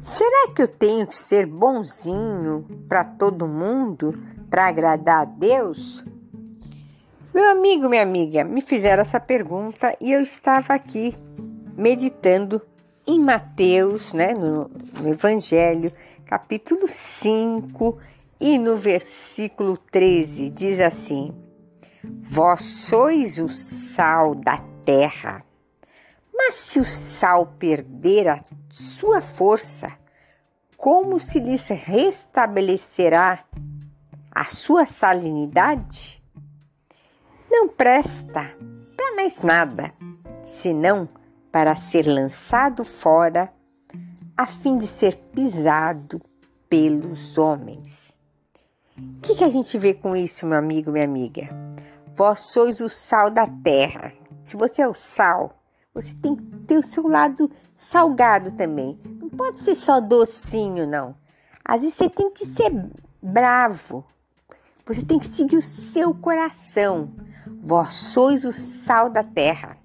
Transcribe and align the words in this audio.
Será 0.00 0.52
que 0.54 0.62
eu 0.62 0.68
tenho 0.68 1.06
que 1.06 1.14
ser 1.14 1.46
bonzinho 1.46 2.66
para 2.88 3.04
todo 3.04 3.48
mundo 3.48 4.18
para 4.48 4.68
agradar 4.68 5.22
a 5.22 5.24
Deus? 5.24 6.04
Meu 7.34 7.50
amigo, 7.50 7.88
minha 7.88 8.02
amiga, 8.02 8.44
me 8.44 8.60
fizeram 8.60 9.02
essa 9.02 9.20
pergunta 9.20 9.94
e 10.00 10.12
eu 10.12 10.22
estava 10.22 10.74
aqui 10.74 11.16
meditando 11.76 12.62
em 13.06 13.20
Mateus, 13.20 14.12
né, 14.12 14.32
no, 14.32 14.70
no 15.00 15.08
Evangelho, 15.08 15.92
capítulo 16.24 16.88
5 16.88 17.98
e 18.40 18.58
no 18.58 18.76
versículo 18.76 19.76
13 19.76 20.50
diz 20.50 20.80
assim: 20.80 21.34
Vós 22.22 22.62
sois 22.62 23.38
o 23.38 23.48
sal 23.48 24.34
da 24.34 24.58
terra. 24.84 25.44
Mas 26.36 26.54
se 26.54 26.78
o 26.78 26.84
sal 26.84 27.46
perder 27.58 28.28
a 28.28 28.40
sua 28.68 29.20
força, 29.22 29.92
como 30.76 31.18
se 31.18 31.40
lhes 31.40 31.68
restabelecerá 31.68 33.42
a 34.30 34.44
sua 34.44 34.84
salinidade? 34.84 36.22
Não 37.50 37.66
presta 37.68 38.54
para 38.94 39.16
mais 39.16 39.38
nada, 39.38 39.94
senão 40.44 41.08
para 41.50 41.74
ser 41.74 42.06
lançado 42.06 42.84
fora, 42.84 43.50
a 44.36 44.46
fim 44.46 44.76
de 44.76 44.86
ser 44.86 45.16
pisado 45.16 46.20
pelos 46.68 47.38
homens. 47.38 48.18
O 48.98 49.20
que, 49.22 49.36
que 49.36 49.44
a 49.44 49.48
gente 49.48 49.78
vê 49.78 49.94
com 49.94 50.14
isso, 50.14 50.46
meu 50.46 50.58
amigo, 50.58 50.90
minha 50.92 51.06
amiga? 51.06 51.48
Vós 52.14 52.40
sois 52.40 52.80
o 52.80 52.88
sal 52.90 53.30
da 53.30 53.46
terra. 53.46 54.12
Se 54.44 54.56
você 54.56 54.82
é 54.82 54.88
o 54.88 54.94
sal, 54.94 55.54
você 55.96 56.14
tem 56.14 56.36
que 56.36 56.42
ter 56.66 56.78
o 56.78 56.82
seu 56.82 57.08
lado 57.08 57.50
salgado 57.76 58.52
também. 58.52 59.00
Não 59.18 59.30
pode 59.30 59.62
ser 59.62 59.74
só 59.74 59.98
docinho, 59.98 60.86
não. 60.86 61.14
Às 61.64 61.80
vezes 61.80 61.94
você 61.94 62.10
tem 62.10 62.30
que 62.30 62.44
ser 62.44 62.70
bravo. 63.22 64.04
Você 64.84 65.04
tem 65.04 65.18
que 65.18 65.26
seguir 65.26 65.56
o 65.56 65.62
seu 65.62 66.14
coração. 66.14 67.10
Vós 67.60 67.94
sois 67.94 68.44
o 68.44 68.52
sal 68.52 69.08
da 69.08 69.24
terra. 69.24 69.78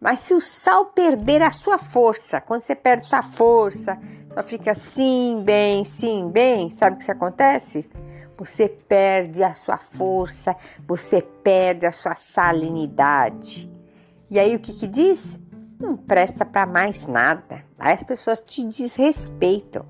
Mas 0.00 0.20
se 0.20 0.34
o 0.34 0.40
sal 0.40 0.86
perder 0.86 1.42
a 1.42 1.50
sua 1.50 1.76
força, 1.76 2.40
quando 2.40 2.62
você 2.62 2.74
perde 2.74 3.04
sua 3.04 3.22
força, 3.22 3.98
só 4.32 4.42
fica 4.42 4.74
sim, 4.74 5.42
bem, 5.44 5.84
sim, 5.84 6.30
bem, 6.30 6.70
sabe 6.70 6.96
o 6.96 6.98
que 6.98 7.10
acontece? 7.10 7.88
você 8.36 8.68
perde 8.68 9.44
a 9.44 9.54
sua 9.54 9.76
força, 9.76 10.56
você 10.84 11.22
perde 11.22 11.86
a 11.86 11.92
sua 11.92 12.16
salinidade. 12.16 13.70
E 14.32 14.40
aí 14.40 14.56
o 14.56 14.58
que 14.58 14.72
que 14.72 14.88
diz? 14.88 15.38
Não 15.78 15.94
presta 15.94 16.42
para 16.42 16.64
mais 16.64 17.06
nada. 17.06 17.62
Aí 17.78 17.92
as 17.92 18.02
pessoas 18.02 18.40
te 18.40 18.64
desrespeitam. 18.64 19.84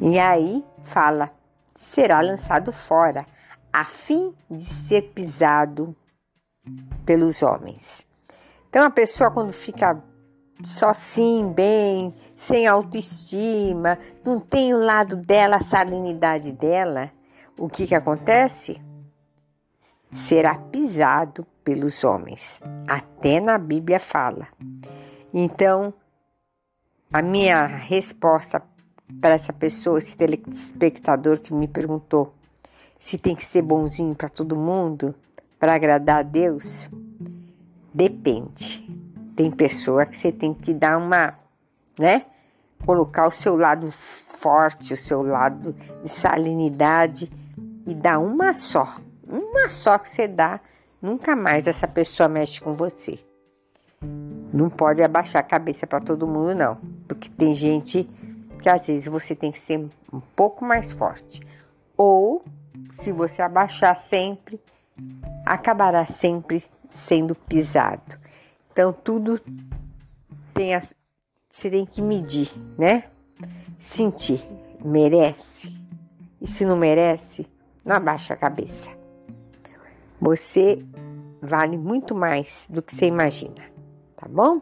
E 0.00 0.16
aí 0.16 0.64
fala: 0.84 1.32
será 1.74 2.20
lançado 2.20 2.70
fora, 2.70 3.26
a 3.72 3.84
fim 3.84 4.32
de 4.48 4.62
ser 4.62 5.10
pisado 5.12 5.92
pelos 7.04 7.42
homens. 7.42 8.06
Então 8.68 8.84
a 8.84 8.90
pessoa 8.90 9.28
quando 9.28 9.52
fica 9.52 10.00
só 10.62 10.92
sim, 10.92 11.52
bem, 11.52 12.14
sem 12.36 12.64
autoestima, 12.68 13.98
não 14.24 14.38
tem 14.38 14.72
o 14.72 14.78
lado 14.78 15.16
dela, 15.16 15.56
a 15.56 15.62
salinidade 15.62 16.52
dela, 16.52 17.10
o 17.58 17.68
que, 17.68 17.88
que 17.88 17.94
acontece? 17.96 18.80
Será 20.12 20.54
pisado 20.54 21.46
pelos 21.64 22.02
homens. 22.04 22.60
Até 22.88 23.40
na 23.40 23.58
Bíblia 23.58 24.00
fala. 24.00 24.48
Então, 25.32 25.94
a 27.12 27.22
minha 27.22 27.66
resposta 27.66 28.62
para 29.20 29.34
essa 29.34 29.52
pessoa, 29.52 29.98
esse 29.98 30.16
telespectador 30.16 31.40
que 31.40 31.52
me 31.52 31.66
perguntou 31.66 32.34
se 32.98 33.16
tem 33.16 33.34
que 33.34 33.44
ser 33.44 33.62
bonzinho 33.62 34.14
para 34.14 34.28
todo 34.28 34.54
mundo, 34.54 35.14
para 35.58 35.74
agradar 35.74 36.18
a 36.18 36.22
Deus, 36.22 36.90
depende. 37.94 38.86
Tem 39.34 39.50
pessoa 39.50 40.04
que 40.04 40.16
você 40.16 40.30
tem 40.30 40.52
que 40.52 40.74
dar 40.74 40.98
uma, 40.98 41.34
né? 41.98 42.26
Colocar 42.84 43.26
o 43.26 43.30
seu 43.30 43.56
lado 43.56 43.90
forte, 43.90 44.92
o 44.92 44.96
seu 44.96 45.22
lado 45.22 45.74
de 46.02 46.08
salinidade 46.10 47.32
e 47.86 47.94
dar 47.94 48.18
uma 48.18 48.52
só. 48.52 48.96
Uma 49.30 49.70
só 49.70 49.96
que 49.96 50.08
você 50.08 50.26
dá, 50.26 50.60
nunca 51.00 51.36
mais 51.36 51.68
essa 51.68 51.86
pessoa 51.86 52.28
mexe 52.28 52.60
com 52.60 52.74
você. 52.74 53.18
Não 54.52 54.68
pode 54.68 55.02
abaixar 55.02 55.40
a 55.40 55.46
cabeça 55.46 55.86
para 55.86 56.00
todo 56.00 56.26
mundo, 56.26 56.54
não. 56.54 56.76
Porque 57.06 57.28
tem 57.28 57.54
gente 57.54 58.08
que 58.60 58.68
às 58.68 58.88
vezes 58.88 59.06
você 59.06 59.34
tem 59.36 59.52
que 59.52 59.60
ser 59.60 59.78
um 60.12 60.20
pouco 60.34 60.64
mais 60.64 60.90
forte. 60.90 61.40
Ou, 61.96 62.42
se 63.00 63.12
você 63.12 63.40
abaixar 63.40 63.96
sempre, 63.96 64.60
acabará 65.46 66.04
sempre 66.06 66.64
sendo 66.88 67.34
pisado. 67.34 68.18
Então, 68.72 68.92
tudo 68.92 69.40
tem 70.52 70.74
as, 70.74 70.94
você 71.48 71.70
tem 71.70 71.86
que 71.86 72.02
medir, 72.02 72.50
né? 72.76 73.04
Sentir, 73.78 74.44
merece. 74.84 75.78
E 76.40 76.46
se 76.46 76.64
não 76.64 76.76
merece, 76.76 77.46
não 77.84 77.96
abaixa 77.96 78.34
a 78.34 78.36
cabeça. 78.36 78.99
Você 80.20 80.84
vale 81.40 81.78
muito 81.78 82.14
mais 82.14 82.68
do 82.70 82.82
que 82.82 82.94
você 82.94 83.06
imagina, 83.06 83.62
tá 84.16 84.28
bom? 84.28 84.60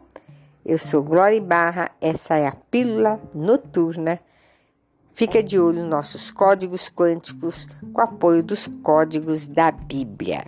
Eu 0.65 0.77
sou 0.77 1.03
Glória 1.03 1.41
Barra, 1.41 1.91
essa 1.99 2.35
é 2.37 2.47
a 2.47 2.51
Pílula 2.51 3.19
Noturna. 3.33 4.19
Fica 5.11 5.43
de 5.43 5.59
olho 5.59 5.81
nos 5.81 5.89
nossos 5.89 6.31
códigos 6.31 6.89
quânticos 6.89 7.67
com 7.91 8.01
apoio 8.01 8.41
dos 8.41 8.67
códigos 8.81 9.47
da 9.47 9.71
Bíblia. 9.71 10.45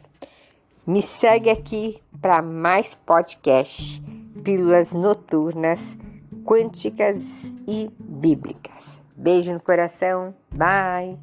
Me 0.86 1.02
segue 1.02 1.50
aqui 1.50 2.02
para 2.22 2.42
mais 2.42 2.96
podcast, 2.96 4.02
Pílulas 4.44 4.94
Noturnas, 4.94 5.98
Quânticas 6.46 7.58
e 7.68 7.90
Bíblicas. 8.00 9.02
Beijo 9.16 9.54
no 9.54 9.60
coração, 9.60 10.34
bye! 10.52 11.18